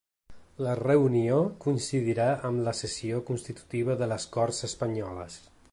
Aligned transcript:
La 0.67 0.71
reunió 0.79 1.35
coincidirà 1.65 2.27
amb 2.49 2.65
la 2.69 2.75
sessió 2.81 3.23
constitutiva 3.29 3.99
de 4.03 4.13
les 4.15 4.29
corts 4.39 4.65
espanyoles. 4.73 5.39